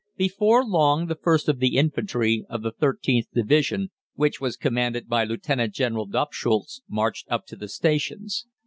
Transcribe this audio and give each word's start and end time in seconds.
"Before 0.17 0.65
long 0.65 1.05
the 1.05 1.15
first 1.15 1.47
of 1.47 1.59
the 1.59 1.77
infantry 1.77 2.43
of 2.49 2.63
the 2.63 2.71
13th 2.71 3.25
Division, 3.35 3.91
which 4.15 4.41
was 4.41 4.57
commanded 4.57 5.07
by 5.07 5.23
Lieutenant 5.23 5.75
General 5.75 6.07
Doppschutz, 6.07 6.81
marched 6.89 7.29
up 7.29 7.45
to 7.45 7.55
the 7.55 7.67
stations. 7.67 8.47